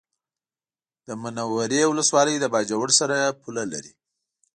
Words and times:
د 1.07 1.09
منورې 1.21 1.81
ولسوالي 1.87 2.35
د 2.39 2.45
باجوړ 2.53 2.89
سره 2.99 3.17
پوله 3.41 3.63
لري 3.73 3.93